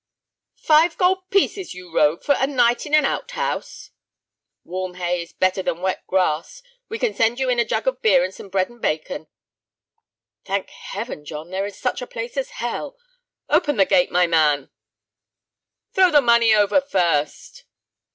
"Five 0.63 0.97
gold 0.97 1.29
pieces, 1.29 1.75
you 1.75 1.93
rogue, 1.95 2.23
for 2.23 2.33
a 2.39 2.47
night 2.47 2.87
in 2.87 2.95
an 2.95 3.05
out 3.05 3.29
house?" 3.29 3.91
"Warm 4.63 4.95
hay 4.95 5.21
is 5.21 5.31
better 5.31 5.61
than 5.61 5.79
wet 5.81 6.07
grass. 6.07 6.63
We 6.89 6.97
can 6.97 7.13
send 7.13 7.39
you 7.39 7.49
in 7.49 7.59
a 7.59 7.65
jug 7.65 7.85
of 7.87 8.01
beer 8.01 8.23
and 8.23 8.33
some 8.33 8.49
bread 8.49 8.67
and 8.69 8.81
bacon." 8.81 9.27
"Thank 10.43 10.71
Heaven, 10.71 11.23
John, 11.23 11.51
there 11.51 11.67
is 11.67 11.77
such 11.77 12.01
a 12.01 12.07
place 12.07 12.35
as 12.35 12.49
hell! 12.57 12.97
Open 13.47 13.77
the 13.77 13.85
gate, 13.85 14.09
my 14.11 14.25
man." 14.25 14.71
"Throw 15.93 16.09
the 16.09 16.19
money 16.19 16.51
over 16.51 16.81
first." 16.81 17.65